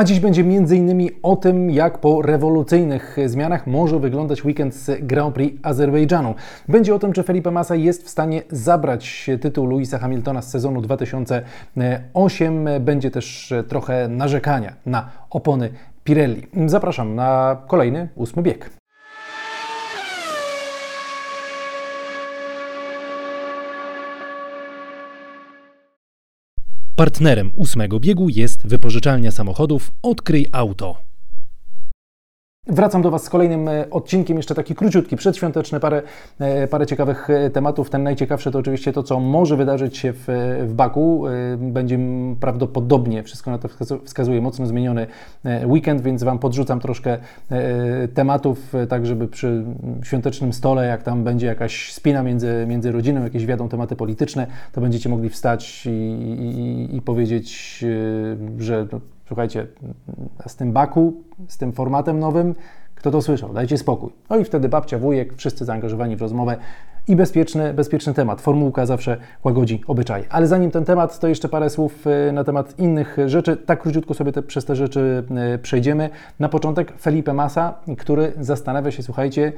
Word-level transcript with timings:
A 0.00 0.04
dziś 0.04 0.20
będzie 0.20 0.42
m.in. 0.42 1.08
o 1.22 1.36
tym, 1.36 1.70
jak 1.70 1.98
po 1.98 2.22
rewolucyjnych 2.22 3.16
zmianach 3.26 3.66
może 3.66 3.98
wyglądać 3.98 4.44
weekend 4.44 4.74
z 4.74 5.06
Grand 5.06 5.34
Prix 5.34 5.58
Azerbejdżanu. 5.62 6.34
Będzie 6.68 6.94
o 6.94 6.98
tym, 6.98 7.12
czy 7.12 7.22
Felipe 7.22 7.50
Massa 7.50 7.74
jest 7.74 8.06
w 8.06 8.08
stanie 8.08 8.42
zabrać 8.50 9.30
tytuł 9.40 9.66
Louisa 9.66 9.98
Hamiltona 9.98 10.42
z 10.42 10.50
sezonu 10.50 10.80
2008. 10.80 12.68
Będzie 12.80 13.10
też 13.10 13.54
trochę 13.68 14.08
narzekania 14.08 14.74
na 14.86 15.10
opony 15.30 15.70
Pirelli. 16.04 16.46
Zapraszam 16.66 17.14
na 17.14 17.56
kolejny 17.66 18.08
ósmy 18.14 18.42
bieg. 18.42 18.79
Partnerem 27.00 27.50
ósmego 27.56 28.00
biegu 28.00 28.28
jest 28.28 28.66
wypożyczalnia 28.66 29.30
samochodów 29.30 29.92
Odkryj 30.02 30.46
Auto. 30.52 31.09
Wracam 32.66 33.02
do 33.02 33.10
Was 33.10 33.22
z 33.22 33.28
kolejnym 33.28 33.68
e, 33.68 33.90
odcinkiem, 33.90 34.36
jeszcze 34.36 34.54
taki 34.54 34.74
króciutki, 34.74 35.16
przedświąteczny, 35.16 35.80
parę, 35.80 36.02
e, 36.38 36.66
parę 36.66 36.86
ciekawych 36.86 37.30
e, 37.30 37.50
tematów. 37.50 37.90
Ten 37.90 38.02
najciekawszy 38.02 38.50
to 38.50 38.58
oczywiście 38.58 38.92
to, 38.92 39.02
co 39.02 39.20
może 39.20 39.56
wydarzyć 39.56 39.98
się 39.98 40.12
w, 40.12 40.24
w 40.66 40.74
Baku. 40.74 41.24
Będzie 41.58 41.98
prawdopodobnie, 42.40 43.22
wszystko 43.22 43.50
na 43.50 43.58
to 43.58 43.68
wskazuje, 44.04 44.40
mocno 44.40 44.66
zmieniony 44.66 45.06
weekend, 45.64 46.00
więc 46.00 46.22
Wam 46.22 46.38
podrzucam 46.38 46.80
troszkę 46.80 47.18
tematów, 48.14 48.72
tak 48.88 49.06
żeby 49.06 49.28
przy 49.28 49.64
świątecznym 50.04 50.52
stole, 50.52 50.86
jak 50.86 51.02
tam 51.02 51.24
będzie 51.24 51.46
jakaś 51.46 51.92
spina 51.92 52.22
między, 52.22 52.64
między 52.68 52.92
rodziną, 52.92 53.22
jakieś 53.22 53.46
wiadą 53.46 53.68
tematy 53.68 53.96
polityczne, 53.96 54.46
to 54.72 54.80
będziecie 54.80 55.08
mogli 55.08 55.28
wstać 55.28 55.86
i, 55.86 55.90
i, 55.90 56.96
i 56.96 57.02
powiedzieć, 57.02 57.84
że 58.58 58.86
no, 58.92 59.00
słuchajcie, 59.30 59.66
z 60.46 60.56
tym 60.56 60.72
Baku, 60.72 61.14
z 61.48 61.58
tym 61.58 61.72
formatem 61.72 62.18
nowym, 62.18 62.54
kto 62.94 63.10
to 63.10 63.22
słyszał? 63.22 63.52
Dajcie 63.52 63.78
spokój. 63.78 64.10
No 64.30 64.36
i 64.36 64.44
wtedy 64.44 64.68
babcia, 64.68 64.98
wujek, 64.98 65.34
wszyscy 65.36 65.64
zaangażowani 65.64 66.16
w 66.16 66.20
rozmowę 66.20 66.56
i 67.08 67.16
bezpieczny, 67.16 67.74
bezpieczny 67.74 68.14
temat. 68.14 68.40
Formułka 68.40 68.86
zawsze 68.86 69.16
łagodzi 69.44 69.80
obyczaj. 69.86 70.24
Ale 70.30 70.46
zanim 70.46 70.70
ten 70.70 70.84
temat, 70.84 71.18
to 71.18 71.28
jeszcze 71.28 71.48
parę 71.48 71.70
słów 71.70 72.06
y, 72.06 72.32
na 72.32 72.44
temat 72.44 72.78
innych 72.78 73.16
rzeczy. 73.26 73.56
Tak 73.56 73.80
króciutko 73.80 74.14
sobie 74.14 74.32
te, 74.32 74.42
przez 74.42 74.64
te 74.64 74.76
rzeczy 74.76 75.24
y, 75.54 75.58
przejdziemy. 75.58 76.10
Na 76.38 76.48
początek 76.48 76.92
Felipe 77.00 77.32
Massa, 77.32 77.74
który 77.98 78.32
zastanawia 78.40 78.90
się, 78.90 79.02
słuchajcie, 79.02 79.52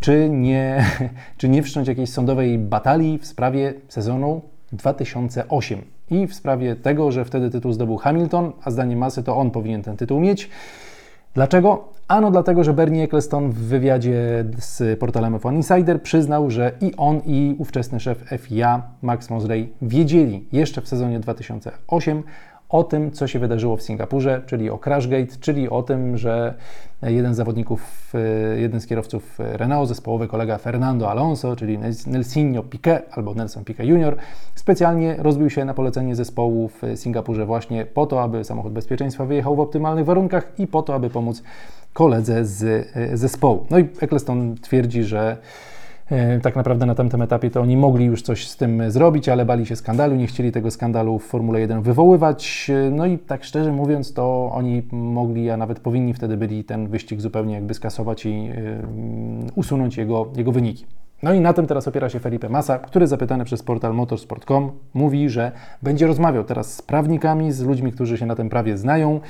czy 0.00 0.28
nie, 0.30 0.84
czy 1.38 1.48
nie 1.48 1.62
wszcząć 1.62 1.88
jakiejś 1.88 2.10
sądowej 2.10 2.58
batalii 2.58 3.18
w 3.18 3.26
sprawie 3.26 3.74
sezonu 3.88 4.42
2008 4.72 5.99
i 6.10 6.26
w 6.26 6.34
sprawie 6.34 6.76
tego, 6.76 7.12
że 7.12 7.24
wtedy 7.24 7.50
tytuł 7.50 7.72
zdobył 7.72 7.96
Hamilton, 7.96 8.52
a 8.64 8.70
zdaniem 8.70 8.98
masy 8.98 9.22
to 9.22 9.36
on 9.36 9.50
powinien 9.50 9.82
ten 9.82 9.96
tytuł 9.96 10.20
mieć. 10.20 10.50
Dlaczego? 11.34 11.88
Ano 12.08 12.30
dlatego, 12.30 12.64
że 12.64 12.72
Bernie 12.72 13.04
Eccleston 13.04 13.50
w 13.50 13.58
wywiadzie 13.58 14.44
z 14.58 14.98
portalem 14.98 15.34
F1 15.34 15.54
Insider 15.54 16.02
przyznał, 16.02 16.50
że 16.50 16.72
i 16.80 16.92
on 16.96 17.20
i 17.26 17.56
ówczesny 17.58 18.00
szef 18.00 18.24
FIA 18.38 18.82
Max 19.02 19.30
Mosley 19.30 19.72
wiedzieli 19.82 20.48
jeszcze 20.52 20.80
w 20.80 20.88
sezonie 20.88 21.20
2008 21.20 22.22
o 22.70 22.84
tym, 22.84 23.10
co 23.10 23.26
się 23.26 23.38
wydarzyło 23.38 23.76
w 23.76 23.82
Singapurze, 23.82 24.42
czyli 24.46 24.70
o 24.70 24.78
Crashgate, 24.78 25.36
czyli 25.40 25.70
o 25.70 25.82
tym, 25.82 26.18
że 26.18 26.54
jeden 27.02 27.34
z 27.34 27.36
zawodników, 27.36 28.12
e, 28.54 28.60
jeden 28.60 28.80
z 28.80 28.86
kierowców 28.86 29.38
Renault, 29.38 29.88
zespołowy 29.88 30.28
kolega 30.28 30.58
Fernando 30.58 31.10
Alonso, 31.10 31.56
czyli 31.56 31.78
Nelsinho 32.06 32.62
Piquet 32.62 33.06
albo 33.10 33.34
Nelson 33.34 33.64
Piquet 33.64 33.86
Jr., 33.86 34.16
specjalnie 34.54 35.16
rozbił 35.18 35.50
się 35.50 35.64
na 35.64 35.74
polecenie 35.74 36.16
zespołu 36.16 36.68
w 36.68 36.82
Singapurze 36.94 37.46
właśnie 37.46 37.86
po 37.86 38.06
to, 38.06 38.22
aby 38.22 38.44
samochód 38.44 38.72
bezpieczeństwa 38.72 39.24
wyjechał 39.24 39.56
w 39.56 39.60
optymalnych 39.60 40.04
warunkach 40.04 40.52
i 40.58 40.66
po 40.66 40.82
to, 40.82 40.94
aby 40.94 41.10
pomóc 41.10 41.42
koledze 41.92 42.44
z 42.44 42.88
e, 42.96 43.16
zespołu. 43.16 43.66
No 43.70 43.78
i 43.78 43.88
Eccleston 44.00 44.54
twierdzi, 44.62 45.04
że 45.04 45.36
E, 45.36 45.79
tak 46.42 46.56
naprawdę 46.56 46.86
na 46.86 46.94
tamtym 46.94 47.22
etapie 47.22 47.50
to 47.50 47.60
oni 47.60 47.76
mogli 47.76 48.04
już 48.04 48.22
coś 48.22 48.48
z 48.48 48.56
tym 48.56 48.90
zrobić, 48.90 49.28
ale 49.28 49.44
bali 49.44 49.66
się 49.66 49.76
skandalu, 49.76 50.16
nie 50.16 50.26
chcieli 50.26 50.52
tego 50.52 50.70
skandalu 50.70 51.18
w 51.18 51.26
Formule 51.26 51.60
1 51.60 51.82
wywoływać. 51.82 52.70
E, 52.70 52.90
no 52.90 53.06
i 53.06 53.18
tak 53.18 53.44
szczerze 53.44 53.72
mówiąc, 53.72 54.14
to 54.14 54.50
oni 54.52 54.82
mogli, 54.92 55.50
a 55.50 55.56
nawet 55.56 55.80
powinni 55.80 56.14
wtedy 56.14 56.36
byli 56.36 56.64
ten 56.64 56.88
wyścig 56.88 57.20
zupełnie 57.20 57.54
jakby 57.54 57.74
skasować 57.74 58.26
i 58.26 58.44
yy, 58.44 58.52
usunąć 59.54 59.96
jego, 59.96 60.32
jego 60.36 60.52
wyniki. 60.52 60.86
No 61.22 61.32
i 61.32 61.40
na 61.40 61.52
tym 61.52 61.66
teraz 61.66 61.88
opiera 61.88 62.08
się 62.08 62.20
Felipe 62.20 62.48
Massa, 62.48 62.78
który 62.78 63.06
zapytany 63.06 63.44
przez 63.44 63.62
portal 63.62 63.94
motorsport.com 63.94 64.70
mówi, 64.94 65.28
że 65.28 65.52
będzie 65.82 66.06
rozmawiał 66.06 66.44
teraz 66.44 66.74
z 66.74 66.82
prawnikami, 66.82 67.52
z 67.52 67.62
ludźmi, 67.62 67.92
którzy 67.92 68.18
się 68.18 68.26
na 68.26 68.36
tym 68.36 68.48
prawie 68.48 68.78
znają, 68.78 69.20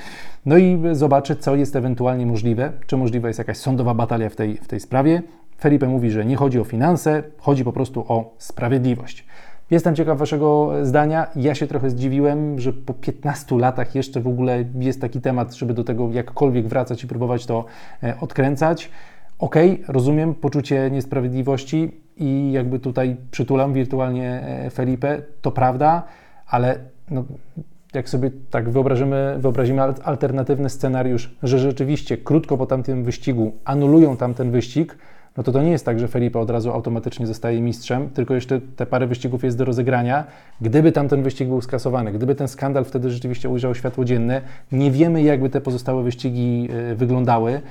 no 0.45 0.57
i 0.57 0.79
zobaczy, 0.91 1.35
co 1.35 1.55
jest 1.55 1.75
ewentualnie 1.75 2.25
możliwe, 2.25 2.71
czy 2.87 2.97
możliwa 2.97 3.27
jest 3.27 3.39
jakaś 3.39 3.57
sądowa 3.57 3.93
batalia 3.93 4.29
w 4.29 4.35
tej, 4.35 4.57
w 4.57 4.67
tej 4.67 4.79
sprawie. 4.79 5.21
Felipe 5.61 5.87
mówi, 5.87 6.11
że 6.11 6.25
nie 6.25 6.35
chodzi 6.35 6.59
o 6.59 6.63
finanse, 6.63 7.23
chodzi 7.37 7.63
po 7.63 7.73
prostu 7.73 8.05
o 8.07 8.35
sprawiedliwość. 8.37 9.25
Jestem 9.71 9.95
ciekaw 9.95 10.19
Waszego 10.19 10.71
zdania. 10.81 11.27
Ja 11.35 11.55
się 11.55 11.67
trochę 11.67 11.89
zdziwiłem, 11.89 12.59
że 12.59 12.73
po 12.73 12.93
15 12.93 13.57
latach 13.57 13.95
jeszcze 13.95 14.21
w 14.21 14.27
ogóle 14.27 14.65
jest 14.75 15.01
taki 15.01 15.21
temat, 15.21 15.53
żeby 15.53 15.73
do 15.73 15.83
tego 15.83 16.09
jakkolwiek 16.11 16.67
wracać 16.67 17.03
i 17.03 17.07
próbować 17.07 17.45
to 17.45 17.65
e, 18.03 18.19
odkręcać. 18.19 18.89
Ok, 19.39 19.55
rozumiem 19.87 20.35
poczucie 20.35 20.91
niesprawiedliwości 20.91 21.91
i 22.17 22.51
jakby 22.51 22.79
tutaj 22.79 23.17
przytulam 23.31 23.73
wirtualnie 23.73 24.43
e, 24.43 24.69
Felipe, 24.69 25.21
to 25.41 25.51
prawda, 25.51 26.03
ale 26.47 26.79
no, 27.11 27.23
jak 27.93 28.09
sobie 28.09 28.31
tak 28.49 28.69
wyobrazimy, 28.69 29.35
wyobrazimy 29.39 29.81
alternatywny 29.81 30.69
scenariusz, 30.69 31.35
że 31.43 31.59
rzeczywiście 31.59 32.17
krótko 32.17 32.57
po 32.57 32.65
tamtym 32.65 33.03
wyścigu 33.03 33.51
anulują 33.65 34.17
tamten 34.17 34.51
wyścig, 34.51 34.97
no 35.37 35.43
to 35.43 35.51
to 35.51 35.61
nie 35.61 35.71
jest 35.71 35.85
tak, 35.85 35.99
że 35.99 36.07
Felipe 36.07 36.39
od 36.39 36.49
razu 36.49 36.71
automatycznie 36.71 37.27
zostaje 37.27 37.61
mistrzem, 37.61 38.09
tylko 38.09 38.33
jeszcze 38.33 38.61
te 38.75 38.85
parę 38.85 39.07
wyścigów 39.07 39.43
jest 39.43 39.57
do 39.57 39.65
rozegrania. 39.65 40.23
Gdyby 40.61 40.91
tamten 40.91 41.23
wyścig 41.23 41.47
był 41.47 41.61
skasowany, 41.61 42.11
gdyby 42.11 42.35
ten 42.35 42.47
skandal 42.47 42.85
wtedy 42.85 43.11
rzeczywiście 43.11 43.49
ujrzał 43.49 43.75
światło 43.75 44.05
dzienne, 44.05 44.41
nie 44.71 44.91
wiemy, 44.91 45.21
jakby 45.21 45.49
te 45.49 45.61
pozostałe 45.61 46.03
wyścigi 46.03 46.69
e, 46.91 46.95
wyglądały 46.95 47.61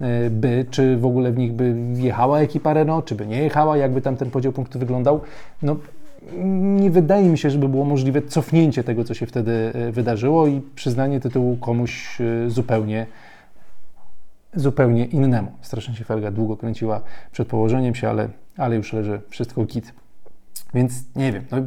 e, 0.00 0.30
by, 0.30 0.66
czy 0.70 0.96
w 0.96 1.06
ogóle 1.06 1.32
w 1.32 1.38
nich 1.38 1.52
by 1.52 1.74
jechała 1.94 2.40
ekipa 2.40 2.74
Renault, 2.74 3.04
czy 3.04 3.14
by 3.14 3.26
nie 3.26 3.42
jechała, 3.42 3.76
jakby 3.76 4.00
tam 4.00 4.16
ten 4.16 4.30
podział 4.30 4.52
punktów 4.52 4.80
wyglądał. 4.80 5.20
No, 5.62 5.76
nie 6.80 6.90
wydaje 6.90 7.28
mi 7.28 7.38
się, 7.38 7.50
żeby 7.50 7.68
było 7.68 7.84
możliwe 7.84 8.22
cofnięcie 8.22 8.84
tego, 8.84 9.04
co 9.04 9.14
się 9.14 9.26
wtedy 9.26 9.72
e, 9.74 9.92
wydarzyło 9.92 10.46
i 10.46 10.60
przyznanie 10.74 11.20
tytułu 11.20 11.56
komuś 11.56 12.18
zupełnie 12.48 13.06
zupełnie 14.54 15.04
innemu. 15.04 15.52
Strasznie 15.60 15.94
się 15.94 16.04
felga 16.04 16.30
długo 16.30 16.56
kręciła 16.56 17.00
przed 17.32 17.48
położeniem 17.48 17.94
się, 17.94 18.08
ale, 18.08 18.28
ale 18.56 18.76
już 18.76 18.92
leży 18.92 19.20
wszystko 19.28 19.66
kit. 19.66 19.94
Więc 20.74 21.16
nie 21.16 21.32
wiem, 21.32 21.44
no, 21.50 21.58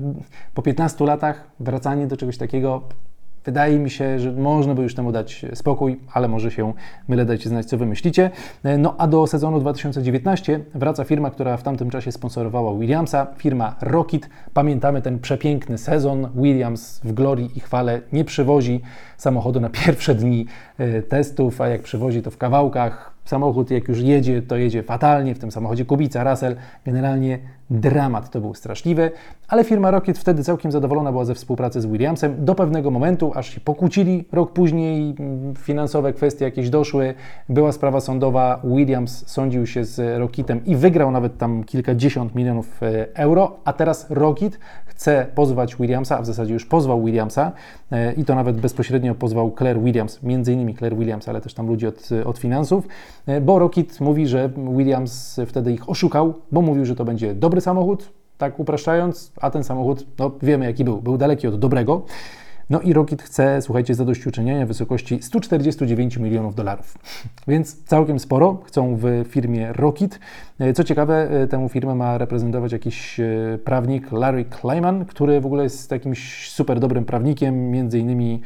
po 0.53 0.61
15 0.61 1.05
latach 1.05 1.51
wracanie 1.59 2.07
do 2.07 2.17
czegoś 2.17 2.37
takiego 2.37 2.81
Wydaje 3.45 3.79
mi 3.79 3.89
się, 3.89 4.19
że 4.19 4.31
można 4.31 4.75
by 4.75 4.83
już 4.83 4.95
temu 4.95 5.11
dać 5.11 5.45
spokój, 5.53 5.99
ale 6.13 6.27
może 6.27 6.51
się 6.51 6.73
mylę, 7.07 7.25
dajcie 7.25 7.49
znać, 7.49 7.65
co 7.65 7.77
wy 7.77 7.85
myślicie. 7.85 8.31
No 8.77 8.95
a 8.97 9.07
do 9.07 9.27
sezonu 9.27 9.59
2019 9.59 10.59
wraca 10.75 11.03
firma, 11.03 11.31
która 11.31 11.57
w 11.57 11.63
tamtym 11.63 11.89
czasie 11.89 12.11
sponsorowała 12.11 12.73
Williamsa, 12.73 13.27
firma 13.37 13.75
Rocket. 13.81 14.29
Pamiętamy 14.53 15.01
ten 15.01 15.19
przepiękny 15.19 15.77
sezon. 15.77 16.29
Williams 16.35 17.01
w 17.03 17.13
glorii 17.13 17.57
i 17.57 17.59
chwale 17.59 18.01
nie 18.13 18.25
przywozi 18.25 18.81
samochodu 19.17 19.59
na 19.59 19.69
pierwsze 19.85 20.15
dni 20.15 20.45
e, 20.77 21.01
testów, 21.01 21.61
a 21.61 21.67
jak 21.67 21.81
przywozi 21.81 22.21
to 22.21 22.31
w 22.31 22.37
kawałkach. 22.37 23.11
Samochód 23.25 23.71
jak 23.71 23.87
już 23.87 23.99
jedzie, 23.99 24.41
to 24.41 24.57
jedzie 24.57 24.83
fatalnie, 24.83 25.35
w 25.35 25.39
tym 25.39 25.51
samochodzie 25.51 25.85
Kubica, 25.85 26.23
Russell. 26.23 26.55
Generalnie 26.85 27.39
dramat 27.69 28.29
to 28.29 28.41
był 28.41 28.53
straszliwy, 28.53 29.11
ale 29.51 29.63
firma 29.63 29.91
Rocket 29.91 30.17
wtedy 30.17 30.43
całkiem 30.43 30.71
zadowolona 30.71 31.11
była 31.11 31.25
ze 31.25 31.35
współpracy 31.35 31.81
z 31.81 31.85
Williamsem 31.85 32.45
do 32.45 32.55
pewnego 32.55 32.91
momentu, 32.91 33.31
aż 33.35 33.49
się 33.53 33.59
pokłócili. 33.59 34.25
Rok 34.31 34.53
później 34.53 35.15
mm, 35.19 35.55
finansowe 35.55 36.13
kwestie 36.13 36.45
jakieś 36.45 36.69
doszły, 36.69 37.13
była 37.49 37.71
sprawa 37.71 37.99
sądowa, 37.99 38.61
Williams 38.63 39.29
sądził 39.29 39.67
się 39.67 39.85
z 39.85 40.19
Rocketem 40.19 40.65
i 40.65 40.75
wygrał 40.75 41.11
nawet 41.11 41.37
tam 41.37 41.63
kilkadziesiąt 41.63 42.35
milionów 42.35 42.83
e, 42.83 43.07
euro, 43.15 43.59
a 43.65 43.73
teraz 43.73 44.09
Rocket 44.09 44.59
chce 44.85 45.27
pozwać 45.35 45.75
Williamsa, 45.75 46.17
a 46.17 46.21
w 46.21 46.25
zasadzie 46.25 46.53
już 46.53 46.65
pozwał 46.65 47.03
Williamsa 47.03 47.51
e, 47.91 48.13
i 48.13 48.25
to 48.25 48.35
nawet 48.35 48.61
bezpośrednio 48.61 49.15
pozwał 49.15 49.55
Claire 49.57 49.79
Williams, 49.79 50.23
między 50.23 50.53
innymi 50.53 50.75
Claire 50.75 50.97
Williams, 50.97 51.29
ale 51.29 51.41
też 51.41 51.53
tam 51.53 51.67
ludzi 51.67 51.87
od, 51.87 52.09
od 52.25 52.37
finansów, 52.37 52.87
e, 53.27 53.41
bo 53.41 53.59
Rocket 53.59 53.99
mówi, 53.99 54.27
że 54.27 54.49
Williams 54.77 55.39
wtedy 55.47 55.73
ich 55.73 55.89
oszukał, 55.89 56.33
bo 56.51 56.61
mówił, 56.61 56.85
że 56.85 56.95
to 56.95 57.05
będzie 57.05 57.35
dobry 57.35 57.61
samochód, 57.61 58.20
tak 58.41 58.59
upraszczając, 58.59 59.31
a 59.41 59.49
ten 59.49 59.63
samochód, 59.63 60.05
no 60.19 60.31
wiemy 60.41 60.65
jaki 60.65 60.83
był, 60.83 61.01
był 61.01 61.17
daleki 61.17 61.47
od 61.47 61.59
dobrego. 61.59 62.05
No 62.71 62.81
i 62.81 62.93
Rocket 62.93 63.21
chce, 63.21 63.61
słuchajcie, 63.61 63.95
zadośćuczynienia 63.95 64.65
w 64.65 64.67
wysokości 64.67 65.19
149 65.21 66.17
milionów 66.17 66.55
dolarów. 66.55 66.97
Więc 67.47 67.83
całkiem 67.83 68.19
sporo 68.19 68.59
chcą 68.65 68.95
w 68.95 69.25
firmie 69.29 69.73
Rocket. 69.73 70.19
Co 70.75 70.83
ciekawe, 70.83 71.29
tę 71.49 71.69
firmę 71.69 71.95
ma 71.95 72.17
reprezentować 72.17 72.71
jakiś 72.71 73.19
prawnik 73.63 74.11
Larry 74.11 74.45
Kleiman, 74.45 75.05
który 75.05 75.41
w 75.41 75.45
ogóle 75.45 75.63
jest 75.63 75.91
jakimś 75.91 76.49
super 76.49 76.79
dobrym 76.79 77.05
prawnikiem, 77.05 77.71
między 77.71 77.99
innymi 77.99 78.41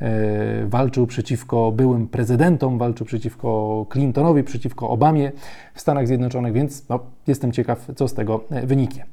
E, 0.00 0.66
walczył 0.66 1.06
przeciwko 1.06 1.72
byłym 1.72 2.08
prezydentom, 2.08 2.78
walczył 2.78 3.06
przeciwko 3.06 3.86
Clintonowi, 3.92 4.42
przeciwko 4.42 4.90
Obamie 4.90 5.32
w 5.74 5.80
Stanach 5.80 6.06
Zjednoczonych, 6.06 6.52
więc 6.52 6.88
no, 6.88 7.00
jestem 7.26 7.52
ciekaw, 7.52 7.86
co 7.96 8.08
z 8.08 8.14
tego 8.14 8.44
e, 8.50 8.66
wyniknie. 8.66 9.04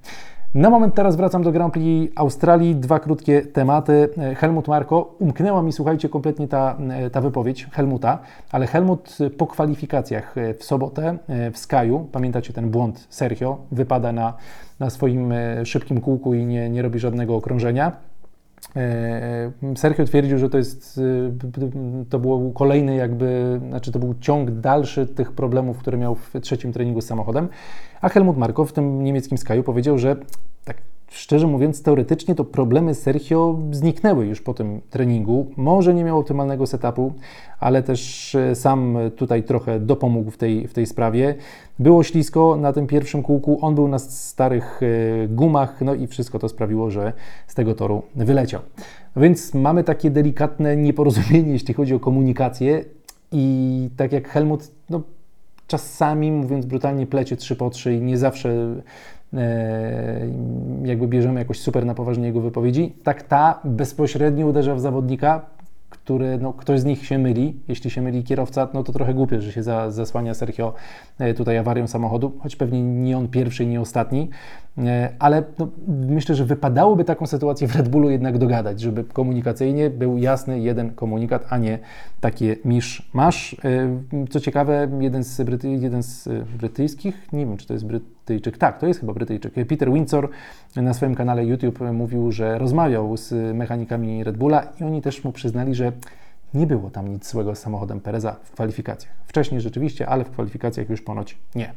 Na 0.55 0.69
moment 0.69 0.95
teraz 0.95 1.15
wracam 1.15 1.43
do 1.43 1.51
Grand 1.51 1.73
Prix 1.73 2.11
Australii. 2.15 2.75
Dwa 2.75 2.99
krótkie 2.99 3.41
tematy. 3.41 4.09
Helmut 4.35 4.67
Marko. 4.67 5.15
Umknęła 5.19 5.61
mi, 5.61 5.73
słuchajcie, 5.73 6.09
kompletnie 6.09 6.47
ta, 6.47 6.77
ta 7.11 7.21
wypowiedź 7.21 7.67
Helmuta, 7.71 8.19
ale 8.51 8.67
Helmut 8.67 9.17
po 9.37 9.47
kwalifikacjach 9.47 10.35
w 10.57 10.63
sobotę 10.63 11.17
w 11.53 11.57
Skyu, 11.57 12.07
pamiętacie 12.11 12.53
ten 12.53 12.69
błąd 12.69 13.07
Sergio, 13.09 13.57
wypada 13.71 14.11
na, 14.11 14.33
na 14.79 14.89
swoim 14.89 15.33
szybkim 15.63 16.01
kółku 16.01 16.33
i 16.33 16.45
nie, 16.45 16.69
nie 16.69 16.81
robi 16.81 16.99
żadnego 16.99 17.35
okrążenia. 17.35 17.91
E, 18.75 19.51
Sergio 19.75 20.05
twierdził, 20.05 20.37
że 20.37 20.49
to 20.49 20.57
jest, 20.57 20.99
e, 22.03 22.05
to 22.09 22.19
był 22.19 22.51
kolejny 22.51 22.95
jakby, 22.95 23.59
znaczy 23.67 23.91
to 23.91 23.99
był 23.99 24.15
ciąg 24.19 24.51
dalszy 24.51 25.07
tych 25.07 25.31
problemów, 25.31 25.77
które 25.77 25.97
miał 25.97 26.15
w 26.15 26.33
trzecim 26.41 26.73
treningu 26.73 27.01
z 27.01 27.05
samochodem, 27.05 27.47
a 28.01 28.09
Helmut 28.09 28.37
Marko 28.37 28.65
w 28.65 28.73
tym 28.73 29.03
niemieckim 29.03 29.37
Skyu 29.37 29.63
powiedział, 29.63 29.97
że 29.97 30.15
tak 30.65 30.77
szczerze 31.09 31.47
mówiąc, 31.47 31.83
teoretycznie 31.83 32.35
to 32.35 32.43
problemy 32.45 32.95
Sergio 32.95 33.59
zniknęły 33.71 34.25
już 34.25 34.41
po 34.41 34.53
tym 34.53 34.81
treningu. 34.89 35.51
Może 35.57 35.93
nie 35.93 36.03
miał 36.03 36.19
optymalnego 36.19 36.67
setupu, 36.67 37.13
ale 37.59 37.83
też 37.83 38.35
e, 38.35 38.55
sam 38.55 38.97
tutaj 39.15 39.43
trochę 39.43 39.79
dopomógł 39.79 40.31
w 40.31 40.37
tej, 40.37 40.67
w 40.67 40.73
tej 40.73 40.85
sprawie. 40.85 41.35
Było 41.79 42.03
ślisko 42.03 42.57
na 42.61 42.73
tym 42.73 42.87
pierwszym 42.87 43.23
kółku, 43.23 43.59
on 43.61 43.75
był 43.75 43.87
na 43.87 43.99
starych 43.99 44.79
e, 44.83 45.27
gumach, 45.27 45.81
no 45.81 45.93
i 45.93 46.07
wszystko 46.07 46.39
to 46.39 46.49
sprawiło, 46.49 46.91
że 46.91 47.13
z 47.47 47.55
tego 47.55 47.75
toru 47.75 48.01
wyleciał. 48.15 48.61
więc 49.15 49.53
mamy 49.53 49.83
takie 49.83 50.11
delikatne 50.11 50.77
nieporozumienie, 50.77 51.51
jeśli 51.57 51.73
chodzi 51.73 51.95
o 51.95 51.99
komunikację 51.99 52.85
i 53.31 53.89
tak 53.97 54.11
jak 54.11 54.29
Helmut, 54.29 54.71
no 54.89 55.01
czasami, 55.67 56.31
mówiąc 56.31 56.65
brutalnie, 56.65 57.07
plecie 57.07 57.35
3 57.37 57.55
po 57.55 57.69
3 57.69 57.93
i 57.93 58.01
nie 58.01 58.17
zawsze 58.17 58.75
jakby 60.83 61.07
bierzemy 61.07 61.39
jakoś 61.39 61.59
super 61.59 61.85
na 61.85 61.93
poważnie 61.93 62.25
jego 62.25 62.41
wypowiedzi, 62.41 62.95
tak 63.03 63.23
ta 63.23 63.59
bezpośrednio 63.63 64.47
uderza 64.47 64.75
w 64.75 64.79
zawodnika, 64.79 65.45
który, 65.89 66.37
no, 66.37 66.53
ktoś 66.53 66.79
z 66.79 66.85
nich 66.85 67.05
się 67.05 67.17
myli. 67.17 67.59
Jeśli 67.67 67.89
się 67.89 68.01
myli 68.01 68.23
kierowca, 68.23 68.67
no 68.73 68.83
to 68.83 68.93
trochę 68.93 69.13
głupie, 69.13 69.41
że 69.41 69.51
się 69.51 69.63
za, 69.63 69.91
zasłania 69.91 70.33
Sergio 70.33 70.73
e, 71.19 71.33
tutaj 71.33 71.57
awarią 71.57 71.87
samochodu, 71.87 72.37
choć 72.39 72.55
pewnie 72.55 72.83
nie 72.83 73.17
on 73.17 73.27
pierwszy 73.27 73.65
nie 73.65 73.81
ostatni, 73.81 74.29
e, 74.77 75.09
ale 75.19 75.43
no, 75.59 75.67
myślę, 75.87 76.35
że 76.35 76.45
wypadałoby 76.45 77.03
taką 77.03 77.27
sytuację 77.27 77.67
w 77.67 77.75
Red 77.75 77.89
Bullu 77.89 78.09
jednak 78.09 78.37
dogadać, 78.37 78.81
żeby 78.81 79.03
komunikacyjnie 79.03 79.89
był 79.89 80.17
jasny 80.17 80.59
jeden 80.59 80.93
komunikat, 80.93 81.45
a 81.49 81.57
nie 81.57 81.79
takie 82.21 82.55
misz 82.65 83.09
masz. 83.13 83.57
E, 83.65 84.27
co 84.29 84.39
ciekawe, 84.39 84.87
jeden 84.99 85.23
z, 85.23 85.41
Bryty, 85.41 85.69
jeden 85.69 86.03
z 86.03 86.29
brytyjskich, 86.57 87.33
nie 87.33 87.45
wiem 87.45 87.57
czy 87.57 87.67
to 87.67 87.73
jest 87.73 87.85
Brytyjczyk, 88.27 88.57
tak, 88.57 88.79
to 88.79 88.87
jest 88.87 88.99
chyba 88.99 89.13
Brytyjczyk, 89.13 89.53
Peter 89.53 89.91
Windsor 89.91 90.29
na 90.75 90.93
swoim 90.93 91.15
kanale 91.15 91.45
YouTube 91.45 91.79
mówił, 91.93 92.31
że 92.31 92.57
rozmawiał 92.57 93.17
z 93.17 93.55
mechanikami 93.55 94.23
Red 94.23 94.37
Bulla 94.37 94.67
i 94.81 94.83
oni 94.83 95.01
też 95.01 95.23
mu 95.23 95.31
przyznali, 95.31 95.75
że 95.75 95.91
nie 96.53 96.67
było 96.67 96.89
tam 96.89 97.07
nic 97.07 97.29
złego 97.29 97.55
z 97.55 97.59
samochodem 97.59 97.99
Pereza 97.99 98.35
w 98.43 98.51
kwalifikacjach. 98.51 99.13
Wcześniej 99.25 99.61
rzeczywiście, 99.61 100.09
ale 100.09 100.23
w 100.23 100.29
kwalifikacjach 100.29 100.89
już 100.89 101.01
ponoć 101.01 101.37
nie. 101.55 101.73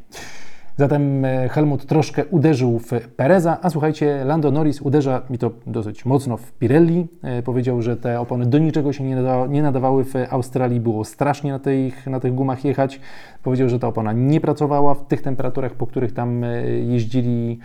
Zatem 0.81 1.25
e, 1.25 1.49
Helmut 1.49 1.85
troszkę 1.85 2.25
uderzył 2.25 2.79
w 2.79 2.89
Pereza, 3.15 3.57
a 3.61 3.69
słuchajcie, 3.69 4.25
Lando 4.25 4.51
Norris 4.51 4.81
uderza 4.81 5.21
mi 5.29 5.37
to 5.37 5.51
dosyć 5.67 6.05
mocno 6.05 6.37
w 6.37 6.51
Pirelli. 6.51 7.07
E, 7.23 7.43
powiedział, 7.43 7.81
że 7.81 7.97
te 7.97 8.19
opony 8.19 8.45
do 8.45 8.57
niczego 8.57 8.93
się 8.93 9.03
nie, 9.03 9.15
nada, 9.15 9.47
nie 9.47 9.63
nadawały 9.63 10.03
w 10.03 10.13
Australii, 10.29 10.79
było 10.79 11.05
strasznie 11.05 11.51
na 11.51 11.59
tych, 11.59 12.07
na 12.07 12.19
tych 12.19 12.35
gumach 12.35 12.65
jechać. 12.65 12.99
Powiedział, 13.43 13.69
że 13.69 13.79
ta 13.79 13.87
opona 13.87 14.13
nie 14.13 14.41
pracowała 14.41 14.93
w 14.93 15.07
tych 15.07 15.21
temperaturach, 15.21 15.73
po 15.73 15.87
których 15.87 16.13
tam 16.13 16.43
e, 16.43 16.69
jeździli, 16.69 17.59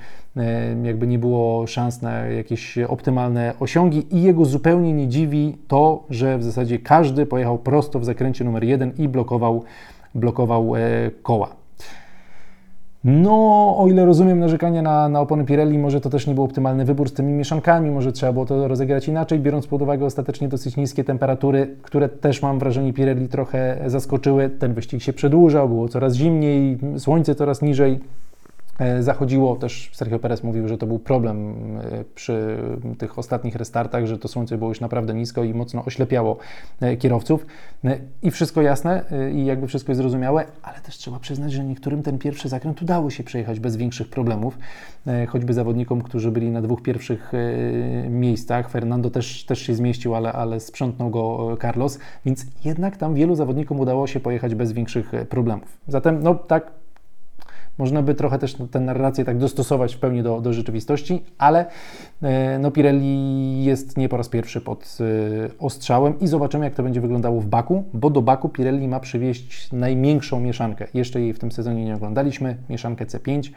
jakby 0.83 1.07
nie 1.07 1.19
było 1.19 1.67
szans 1.67 2.03
na 2.03 2.13
jakieś 2.13 2.79
optymalne 2.79 3.55
osiągi 3.61 4.17
i 4.17 4.23
jego 4.23 4.45
zupełnie 4.45 4.93
nie 4.93 5.09
dziwi 5.09 5.57
to, 5.69 6.05
że 6.11 6.39
w 6.39 6.45
zasadzie 6.45 6.79
każdy 6.79 7.27
pojechał 7.27 7.59
prosto 7.59 8.01
w 8.01 8.05
zakręcie 8.05 8.45
numer 8.45 8.65
jeden 8.65 8.93
i 8.99 9.09
blokował, 9.09 9.65
blokował 10.15 10.73
koła. 11.23 11.66
No, 13.05 13.75
o 13.79 13.89
ile 13.89 14.05
rozumiem 14.05 14.39
narzekania 14.39 14.83
na, 14.83 15.09
na 15.09 15.21
opony 15.21 15.45
Pirelli, 15.45 15.79
może 15.79 16.01
to 16.01 16.11
też 16.11 16.27
nie 16.27 16.35
był 16.35 16.45
optymalny 16.45 16.85
wybór 16.85 17.09
z 17.09 17.13
tymi 17.13 17.33
mieszankami, 17.33 17.91
może 17.91 18.13
trzeba 18.13 18.33
było 18.33 18.47
to 18.47 18.69
rozegrać 18.69 19.09
inaczej, 19.09 19.41
biorąc 19.41 19.67
pod 19.67 19.83
uwagę 19.83 20.05
ostatecznie 20.05 20.49
dosyć 20.49 20.77
niskie 20.77 21.05
temperatury, 21.05 21.77
które 21.83 22.09
też 22.09 22.43
mam 22.43 22.59
wrażenie 22.59 22.93
Pirelli 22.93 23.29
trochę 23.29 23.79
zaskoczyły. 23.87 24.51
Ten 24.51 24.75
wyścig 24.75 25.03
się 25.03 25.13
przedłużał, 25.13 25.69
było 25.69 25.89
coraz 25.89 26.15
zimniej, 26.15 26.79
słońce 26.99 27.35
coraz 27.35 27.63
niżej. 27.63 28.01
E, 28.79 29.03
zachodziło 29.03 29.57
też, 29.57 29.91
Sergio 29.93 30.19
Perez 30.19 30.43
mówił, 30.43 30.69
że 30.69 30.79
to 30.79 30.87
był 30.87 30.99
problem 30.99 31.55
e, 31.79 32.05
przy 32.15 32.59
tych 32.99 33.19
ostatnich 33.19 33.57
restartach, 33.57 34.07
że 34.07 34.19
to 34.19 34.29
słońce 34.29 34.59
było 34.59 34.71
już 34.71 34.81
naprawdę 34.81 35.15
nisko 35.15 35.45
i 35.45 35.55
mocno 35.55 35.85
oślepiało 35.85 36.37
e, 36.81 36.97
kierowców. 36.97 37.47
I 38.23 38.31
wszystko 38.31 38.63
jasne 38.63 39.05
i 39.33 39.45
jakby 39.45 39.67
wszystko 39.67 39.93
jest 39.93 40.01
zrozumiałe, 40.01 40.45
ale 40.63 40.81
też 40.81 40.97
trzeba 40.97 41.19
przyznać, 41.19 41.53
że 41.53 41.65
niektórym 41.65 42.03
ten 42.03 42.19
pierwszy 42.19 42.49
zakręt 42.49 42.83
udało 42.83 43.11
się 43.11 43.25
przejechać 43.25 43.61
bez 43.61 43.77
większych 43.77 44.09
problemów, 44.09 44.59
choćby 45.29 45.55
zawodnikom, 45.55 46.03
którzy 46.03 46.31
byli 46.31 46.51
na 46.51 46.63
dwóch 46.63 46.83
pierwszych 46.83 47.33
miejscach. 48.09 48.71
Fernando 48.71 49.11
też, 49.11 49.45
też 49.45 49.59
się 49.59 49.75
zmieścił, 49.75 50.15
ale, 50.15 50.33
ale 50.33 50.61
sprzątnął 50.61 51.11
go 51.11 51.57
Carlos, 51.63 51.99
więc 52.25 52.47
jednak 52.65 52.97
tam 52.97 53.15
wielu 53.15 53.35
zawodnikom 53.35 53.81
udało 53.81 54.07
się 54.07 54.21
pojechać 54.21 54.55
bez 54.55 54.73
większych 54.73 55.13
problemów. 55.29 55.79
Zatem, 55.89 56.23
no 56.23 56.35
tak, 56.35 56.73
można 57.79 58.03
by 58.03 58.15
trochę 58.15 58.39
też 58.39 58.57
tę 58.71 58.81
narrację 58.81 59.25
tak 59.25 59.39
dostosować 59.39 59.95
w 59.95 59.99
pełni 59.99 60.23
do, 60.23 60.41
do 60.41 60.53
rzeczywistości, 60.53 61.23
ale 61.39 61.67
e, 62.23 62.59
no, 62.59 62.71
Pirelli 62.71 63.65
jest 63.65 63.97
nie 63.97 64.09
po 64.09 64.17
raz 64.17 64.29
pierwszy 64.29 64.61
pod 64.61 64.99
e, 65.01 65.05
ostrzałem 65.59 66.21
i 66.21 66.27
zobaczymy, 66.27 66.65
jak 66.65 66.75
to 66.75 66.83
będzie 66.83 67.01
wyglądało 67.01 67.41
w 67.41 67.47
Baku, 67.47 67.85
bo 67.95 68.11
do 68.11 68.23
Baku 68.23 68.49
Pirelli 68.49 68.89
ma 68.89 69.01
przywieźć 69.01 69.73
największą 69.73 70.41
mieszankę. 70.41 70.87
Jeszcze 70.95 71.21
jej 71.21 71.33
w 71.33 71.39
tym 71.39 71.53
sezonie 71.53 71.85
nie 71.85 71.95
oglądaliśmy, 71.95 72.57
mieszankę 72.71 73.05
C5. 73.05 73.51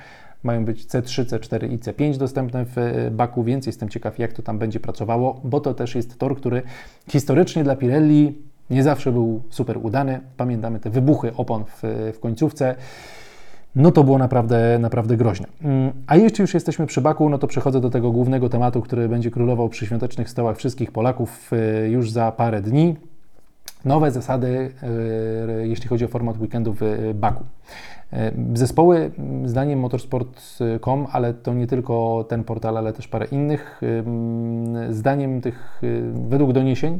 Mają 0.43 0.65
być 0.65 0.85
C3, 0.85 1.25
C4 1.25 1.71
i 1.71 1.79
C5 1.79 2.17
dostępne 2.17 2.65
w 2.65 2.77
e, 2.77 3.11
Baku, 3.11 3.43
więc 3.43 3.65
jestem 3.65 3.89
ciekaw, 3.89 4.19
jak 4.19 4.33
to 4.33 4.41
tam 4.41 4.59
będzie 4.59 4.79
pracowało, 4.79 5.41
bo 5.43 5.59
to 5.59 5.73
też 5.73 5.95
jest 5.95 6.17
tor, 6.17 6.37
który 6.37 6.61
historycznie 7.07 7.63
dla 7.63 7.75
Pirelli 7.75 8.49
nie 8.69 8.83
zawsze 8.83 9.11
był 9.11 9.41
super 9.49 9.77
udany. 9.77 10.19
Pamiętamy 10.37 10.79
te 10.79 10.89
wybuchy 10.89 11.31
opon 11.35 11.63
w, 11.65 12.11
w 12.13 12.19
końcówce 12.19 12.75
no 13.75 13.91
to 13.91 14.03
było 14.03 14.17
naprawdę, 14.17 14.79
naprawdę 14.79 15.17
groźne. 15.17 15.47
Mm, 15.63 15.91
a 16.07 16.15
jeśli 16.15 16.41
już 16.41 16.53
jesteśmy 16.53 16.87
przy 16.87 17.01
Baku, 17.01 17.29
no 17.29 17.37
to 17.37 17.47
przechodzę 17.47 17.81
do 17.81 17.89
tego 17.89 18.11
głównego 18.11 18.49
tematu, 18.49 18.81
który 18.81 19.09
będzie 19.09 19.31
królował 19.31 19.69
przy 19.69 19.85
świątecznych 19.85 20.29
stołach 20.29 20.57
wszystkich 20.57 20.91
Polaków 20.91 21.51
y, 21.53 21.89
już 21.89 22.11
za 22.11 22.31
parę 22.31 22.61
dni. 22.61 22.95
Nowe 23.85 24.11
zasady, 24.11 24.71
y, 25.61 25.67
jeśli 25.67 25.87
chodzi 25.87 26.05
o 26.05 26.07
format 26.07 26.41
weekendu 26.41 26.75
w 26.79 27.11
Baku. 27.15 27.43
Y, 28.13 28.17
zespoły, 28.53 29.11
zdaniem 29.45 29.79
motorsport.com, 29.79 31.07
ale 31.11 31.33
to 31.33 31.53
nie 31.53 31.67
tylko 31.67 32.25
ten 32.29 32.43
portal, 32.43 32.77
ale 32.77 32.93
też 32.93 33.07
parę 33.07 33.25
innych, 33.25 33.81
zdaniem 34.89 35.41
tych, 35.41 35.81
według 36.29 36.53
doniesień, 36.53 36.99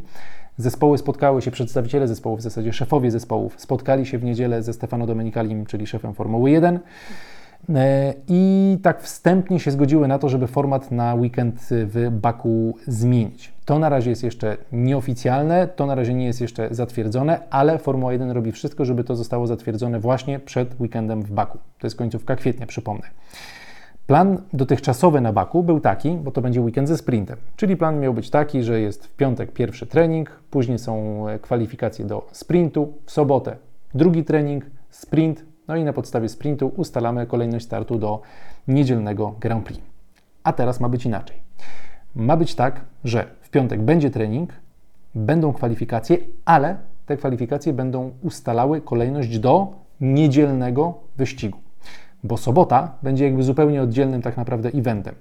Zespoły 0.60 0.98
spotkały 0.98 1.42
się, 1.42 1.52
przedstawiciele 1.52 2.08
zespołów, 2.08 2.40
w 2.40 2.44
zasadzie 2.44 2.74
szefowie 2.74 3.12
zespołów, 3.12 3.54
spotkali 3.58 4.06
się 4.06 4.18
w 4.18 4.24
niedzielę 4.24 4.64
ze 4.64 4.74
Stefano 4.74 5.08
Domenikalim, 5.08 5.66
czyli 5.66 5.88
szefem 5.88 6.14
Formuły 6.14 6.52
1. 6.52 6.80
E, 7.76 8.14
I 8.28 8.78
tak 8.84 9.02
wstępnie 9.02 9.60
się 9.60 9.72
zgodziły 9.72 10.08
na 10.08 10.20
to, 10.20 10.30
żeby 10.30 10.48
format 10.48 10.92
na 10.92 11.16
weekend 11.16 11.68
w 11.70 12.08
Baku 12.12 12.78
zmienić. 12.88 13.54
To 13.66 13.80
na 13.80 13.90
razie 13.90 14.10
jest 14.10 14.24
jeszcze 14.24 14.58
nieoficjalne, 14.72 15.68
to 15.68 15.86
na 15.86 15.96
razie 15.96 16.14
nie 16.14 16.26
jest 16.26 16.42
jeszcze 16.42 16.68
zatwierdzone, 16.72 17.40
ale 17.50 17.78
Formuła 17.78 18.14
1 18.14 18.32
robi 18.32 18.52
wszystko, 18.52 18.86
żeby 18.86 19.04
to 19.04 19.16
zostało 19.16 19.48
zatwierdzone 19.48 20.00
właśnie 20.00 20.40
przed 20.40 20.80
weekendem 20.80 21.22
w 21.22 21.32
Baku. 21.32 21.58
To 21.80 21.88
jest 21.88 21.96
końcówka 21.96 22.36
kwietnia, 22.36 22.66
przypomnę. 22.66 23.08
Plan 24.10 24.38
dotychczasowy 24.54 25.22
na 25.22 25.34
Baku 25.34 25.64
był 25.64 25.80
taki, 25.80 26.12
bo 26.12 26.32
to 26.32 26.42
będzie 26.42 26.62
weekend 26.62 26.88
ze 26.88 26.98
sprintem, 26.98 27.38
czyli 27.56 27.78
plan 27.78 28.00
miał 28.00 28.14
być 28.14 28.30
taki, 28.30 28.64
że 28.64 28.82
jest 28.82 29.08
w 29.08 29.16
piątek 29.16 29.52
pierwszy 29.52 29.86
trening, 29.86 30.42
później 30.52 30.80
są 30.80 31.28
e, 31.28 31.40
kwalifikacje 31.40 32.06
do 32.06 32.28
sprintu, 32.32 32.94
w 33.06 33.12
sobotę 33.12 33.56
drugi 33.94 34.24
trening, 34.24 34.66
sprint, 34.90 35.46
no 35.68 35.76
i 35.76 35.84
na 35.84 35.94
podstawie 35.94 36.30
sprintu 36.30 36.72
ustalamy 36.76 37.26
kolejność 37.26 37.66
startu 37.66 38.00
do 38.00 38.22
niedzielnego 38.68 39.36
Grand 39.40 39.66
Prix. 39.66 39.82
A 40.44 40.54
teraz 40.54 40.80
ma 40.80 40.90
być 40.90 41.06
inaczej. 41.06 41.38
Ma 42.16 42.38
być 42.38 42.56
tak, 42.56 42.82
że 43.04 43.26
w 43.42 43.50
piątek 43.50 43.82
będzie 43.82 44.10
trening, 44.10 44.54
będą 45.16 45.54
kwalifikacje, 45.54 46.18
ale 46.46 46.78
te 47.06 47.18
kwalifikacje 47.18 47.74
będą 47.74 48.12
ustalały 48.22 48.82
kolejność 48.82 49.40
do 49.40 49.68
niedzielnego 50.02 50.94
wyścigu, 51.18 51.58
bo 52.24 52.38
sobota 52.38 52.92
będzie 53.04 53.26
jakby 53.26 53.44
zupełnie 53.44 53.82
oddzielnym 53.82 54.22
tak 54.22 54.38
naprawdę 54.38 54.70
eventem. 54.70 55.16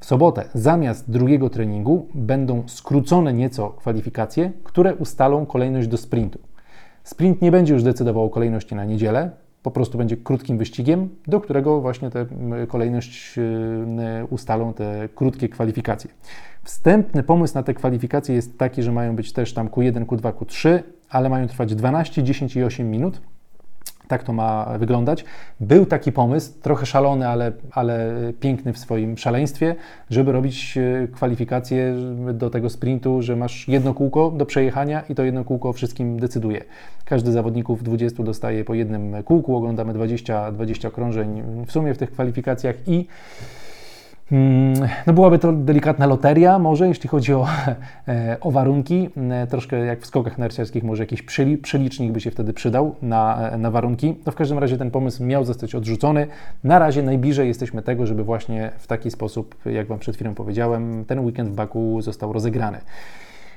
W 0.00 0.04
sobotę 0.04 0.44
zamiast 0.54 1.10
drugiego 1.10 1.50
treningu 1.50 2.06
będą 2.14 2.62
skrócone 2.66 3.32
nieco 3.32 3.68
kwalifikacje, 3.68 4.52
które 4.64 4.94
ustalą 4.94 5.46
kolejność 5.46 5.88
do 5.88 5.96
sprintu. 5.96 6.38
Sprint 7.04 7.42
nie 7.42 7.50
będzie 7.50 7.74
już 7.74 7.82
decydował 7.82 8.24
o 8.24 8.30
kolejności 8.30 8.74
na 8.74 8.84
niedzielę, 8.84 9.30
po 9.62 9.70
prostu 9.70 9.98
będzie 9.98 10.16
krótkim 10.16 10.58
wyścigiem, 10.58 11.08
do 11.26 11.40
którego 11.40 11.80
właśnie 11.80 12.10
tę 12.10 12.26
kolejność 12.68 13.38
y, 13.38 14.26
ustalą 14.30 14.72
te 14.72 15.08
krótkie 15.14 15.48
kwalifikacje. 15.48 16.10
Wstępny 16.64 17.22
pomysł 17.22 17.54
na 17.54 17.62
te 17.62 17.74
kwalifikacje 17.74 18.34
jest 18.34 18.58
taki, 18.58 18.82
że 18.82 18.92
mają 18.92 19.16
być 19.16 19.32
też 19.32 19.54
tam 19.54 19.68
Q1, 19.68 20.06
Q2, 20.06 20.32
Q3, 20.32 20.82
ale 21.10 21.28
mają 21.28 21.46
trwać 21.46 21.74
12, 21.74 22.22
10 22.22 22.56
i 22.56 22.64
8 22.64 22.90
minut. 22.90 23.20
Tak 24.10 24.24
to 24.24 24.32
ma 24.32 24.78
wyglądać. 24.78 25.24
Był 25.60 25.86
taki 25.86 26.12
pomysł, 26.12 26.52
trochę 26.62 26.86
szalony, 26.86 27.28
ale, 27.28 27.52
ale 27.72 28.12
piękny 28.40 28.72
w 28.72 28.78
swoim 28.78 29.18
szaleństwie, 29.18 29.74
żeby 30.10 30.32
robić 30.32 30.78
e, 30.78 31.08
kwalifikacje 31.08 31.94
do 32.34 32.50
tego 32.50 32.70
sprintu, 32.70 33.22
że 33.22 33.36
masz 33.36 33.68
jedno 33.68 33.94
kółko 33.94 34.30
do 34.30 34.46
przejechania 34.46 35.02
i 35.08 35.14
to 35.14 35.24
jedno 35.24 35.44
kółko 35.44 35.72
wszystkim 35.72 36.20
decyduje. 36.20 36.64
Każdy 37.04 37.30
z 37.30 37.34
zawodników 37.34 37.82
20 37.82 38.22
dostaje 38.22 38.64
po 38.64 38.74
jednym 38.74 39.22
kółku, 39.22 39.56
oglądamy 39.56 39.92
20, 39.92 40.52
20 40.52 40.88
okrążeń 40.88 41.42
w 41.66 41.72
sumie 41.72 41.94
w 41.94 41.98
tych 41.98 42.10
kwalifikacjach 42.12 42.76
i 42.86 43.06
no 45.06 45.12
byłaby 45.12 45.38
to 45.38 45.52
delikatna 45.52 46.06
loteria 46.06 46.58
może, 46.58 46.88
jeśli 46.88 47.08
chodzi 47.08 47.34
o, 47.34 47.46
e, 48.08 48.36
o 48.40 48.50
warunki. 48.50 49.08
E, 49.30 49.46
troszkę 49.46 49.78
jak 49.78 50.00
w 50.00 50.06
skokach 50.06 50.38
narciarskich, 50.38 50.84
może 50.84 51.02
jakiś 51.02 51.22
przelicznik 51.62 52.12
by 52.12 52.20
się 52.20 52.30
wtedy 52.30 52.52
przydał 52.52 52.94
na, 53.02 53.50
e, 53.50 53.58
na 53.58 53.70
warunki. 53.70 54.16
No 54.26 54.32
w 54.32 54.34
każdym 54.34 54.58
razie 54.58 54.78
ten 54.78 54.90
pomysł 54.90 55.24
miał 55.24 55.44
zostać 55.44 55.74
odrzucony. 55.74 56.26
Na 56.64 56.78
razie 56.78 57.02
najbliżej 57.02 57.48
jesteśmy 57.48 57.82
tego, 57.82 58.06
żeby 58.06 58.24
właśnie 58.24 58.70
w 58.78 58.86
taki 58.86 59.10
sposób, 59.10 59.54
jak 59.66 59.86
Wam 59.86 59.98
przed 59.98 60.14
chwilą 60.14 60.34
powiedziałem, 60.34 61.04
ten 61.04 61.20
weekend 61.20 61.50
w 61.50 61.54
Baku 61.54 62.02
został 62.02 62.32
rozegrany. 62.32 62.78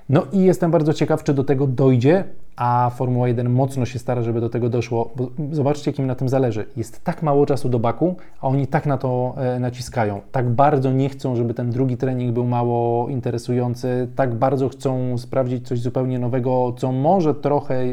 No 0.10 0.26
i 0.32 0.40
jestem 0.44 0.72
bardzo 0.72 0.94
ciekaw, 0.94 1.24
czy 1.24 1.34
do 1.34 1.44
tego 1.44 1.68
dojdzie, 1.68 2.24
a 2.56 2.92
Formuła 2.96 3.28
1 3.28 3.50
mocno 3.50 3.86
się 3.86 4.00
stara, 4.00 4.22
żeby 4.22 4.42
do 4.42 4.50
tego 4.50 4.70
doszło, 4.70 5.12
bo 5.16 5.30
zobaczcie, 5.52 5.92
jakim 5.92 6.08
na 6.08 6.16
tym 6.16 6.30
zależy. 6.30 6.66
Jest 6.78 7.04
tak 7.04 7.24
mało 7.24 7.46
czasu 7.46 7.70
do 7.70 7.80
baku, 7.80 8.16
a 8.42 8.48
oni 8.48 8.68
tak 8.68 8.86
na 8.86 8.98
to 8.98 9.34
e, 9.38 9.60
naciskają. 9.60 10.22
Tak 10.32 10.50
bardzo 10.50 10.92
nie 10.92 11.10
chcą, 11.10 11.36
żeby 11.36 11.54
ten 11.54 11.70
drugi 11.70 11.98
trening 11.98 12.34
był 12.34 12.46
mało 12.46 13.10
interesujący, 13.10 14.08
tak 14.16 14.34
bardzo 14.34 14.70
chcą 14.70 15.18
sprawdzić 15.18 15.68
coś 15.68 15.80
zupełnie 15.80 16.20
nowego, 16.20 16.74
co 16.78 16.92
może 16.92 17.36
trochę 17.36 17.84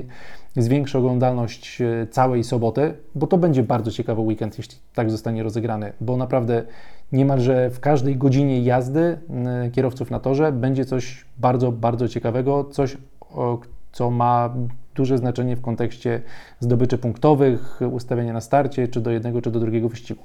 zwiększy 0.57 0.99
oglądalność 0.99 1.80
e, 1.80 2.07
całej 2.07 2.45
soboty, 2.45 2.95
bo 3.14 3.26
to 3.26 3.38
będzie 3.38 3.62
bardzo 3.62 3.90
ciekawy 3.90 4.21
weekend, 4.21 4.59
jeśli 4.59 4.76
tak 4.95 5.11
zostanie 5.11 5.42
rozegrany, 5.42 5.92
bo 6.00 6.16
naprawdę 6.16 6.62
niemalże 7.12 7.71
w 7.71 7.80
każdej 7.80 8.16
godzinie 8.16 8.62
jazdy 8.62 9.19
kierowców 9.73 10.11
na 10.11 10.21
torze 10.21 10.52
będzie 10.52 10.85
coś 10.85 11.25
bardzo, 11.38 11.73
bardzo 11.73 12.09
ciekawego, 12.09 12.64
coś, 12.64 12.97
co 13.92 14.11
ma 14.11 14.54
duże 14.95 15.19
znaczenie 15.19 15.57
w 15.57 15.61
kontekście 15.61 16.23
zdobyczy 16.61 16.99
punktowych, 16.99 17.80
ustawienia 17.92 18.33
na 18.33 18.40
starcie, 18.40 18.88
czy 18.88 19.00
do 19.00 19.11
jednego, 19.11 19.42
czy 19.42 19.50
do 19.50 19.61
drugiego 19.61 19.88
wyścigu. 19.88 20.23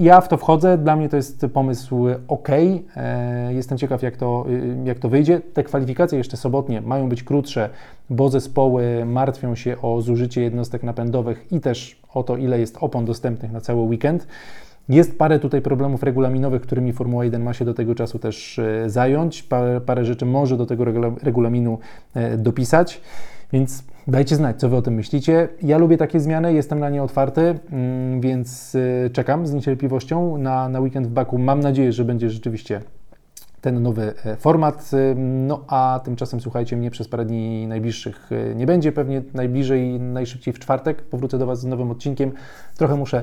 Ja 0.00 0.20
w 0.20 0.28
to 0.28 0.36
wchodzę, 0.36 0.78
dla 0.78 0.96
mnie 0.96 1.08
to 1.08 1.16
jest 1.16 1.46
pomysł 1.52 2.06
ok. 2.28 2.48
E, 2.96 3.54
jestem 3.54 3.78
ciekaw, 3.78 4.02
jak 4.02 4.16
to, 4.16 4.44
y, 4.48 4.76
jak 4.84 4.98
to 4.98 5.08
wyjdzie. 5.08 5.40
Te 5.40 5.64
kwalifikacje 5.64 6.18
jeszcze 6.18 6.36
sobotnie 6.36 6.80
mają 6.80 7.08
być 7.08 7.22
krótsze, 7.22 7.70
bo 8.10 8.28
zespoły 8.28 9.04
martwią 9.04 9.54
się 9.54 9.76
o 9.82 10.02
zużycie 10.02 10.42
jednostek 10.42 10.82
napędowych 10.82 11.52
i 11.52 11.60
też 11.60 12.00
o 12.14 12.22
to, 12.22 12.36
ile 12.36 12.60
jest 12.60 12.76
opon 12.80 13.04
dostępnych 13.04 13.52
na 13.52 13.60
cały 13.60 13.80
weekend. 13.80 14.26
Jest 14.88 15.18
parę 15.18 15.38
tutaj 15.38 15.62
problemów 15.62 16.02
regulaminowych, 16.02 16.62
którymi 16.62 16.92
Formuła 16.92 17.24
1 17.24 17.42
ma 17.42 17.54
się 17.54 17.64
do 17.64 17.74
tego 17.74 17.94
czasu 17.94 18.18
też 18.18 18.58
e, 18.58 18.90
zająć. 18.90 19.42
Parę, 19.42 19.80
parę 19.80 20.04
rzeczy 20.04 20.26
może 20.26 20.56
do 20.56 20.66
tego 20.66 20.84
regulaminu 21.22 21.78
e, 22.14 22.36
dopisać, 22.36 23.00
więc 23.52 23.84
dajcie 24.10 24.36
znać, 24.36 24.60
co 24.60 24.68
Wy 24.68 24.76
o 24.76 24.82
tym 24.82 24.94
myślicie. 24.94 25.48
Ja 25.62 25.78
lubię 25.78 25.96
takie 25.96 26.20
zmiany, 26.20 26.52
jestem 26.52 26.78
na 26.78 26.90
nie 26.90 27.02
otwarty, 27.02 27.58
mm, 27.70 28.20
więc 28.20 28.76
e, 29.06 29.10
czekam 29.10 29.46
z 29.46 29.52
niecierpliwością 29.52 30.38
na, 30.38 30.68
na 30.68 30.80
weekend 30.80 31.06
w 31.06 31.10
Baku. 31.10 31.38
Mam 31.38 31.60
nadzieję, 31.60 31.92
że 31.92 32.04
będzie 32.04 32.30
rzeczywiście 32.30 32.80
ten 33.60 33.82
nowy 33.82 34.14
e, 34.24 34.36
format. 34.36 34.90
E, 34.94 35.14
no 35.14 35.64
a 35.68 36.00
tymczasem 36.04 36.40
słuchajcie 36.40 36.76
mnie 36.76 36.90
przez 36.90 37.08
parę 37.08 37.24
dni 37.24 37.66
najbliższych 37.66 38.30
e, 38.32 38.54
nie 38.54 38.66
będzie, 38.66 38.92
pewnie 38.92 39.22
najbliżej, 39.34 40.00
najszybciej 40.00 40.54
w 40.54 40.58
czwartek 40.58 41.02
powrócę 41.02 41.38
do 41.38 41.46
Was 41.46 41.60
z 41.60 41.64
nowym 41.64 41.90
odcinkiem. 41.90 42.32
Trochę 42.76 42.96
muszę 42.96 43.22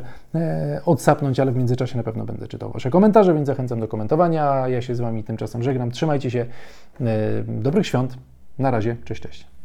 odsapnąć, 0.86 1.40
ale 1.40 1.52
w 1.52 1.56
międzyczasie 1.56 1.98
na 1.98 2.04
pewno 2.04 2.26
będę 2.26 2.48
czytał 2.48 2.72
Wasze 2.72 2.90
komentarze, 2.90 3.34
więc 3.34 3.48
zachęcam 3.48 3.80
do 3.80 3.88
komentowania. 3.88 4.68
Ja 4.68 4.82
się 4.82 4.96
z 4.96 5.00
Wami 5.00 5.24
tymczasem 5.24 5.64
żegnam. 5.64 5.92
Trzymajcie 5.92 6.32
się. 6.32 6.46
Dobrych 7.48 7.88
świąt. 7.88 8.18
Na 8.60 8.72
razie. 8.72 8.96
Cześć, 9.06 9.22
cześć. 9.22 9.57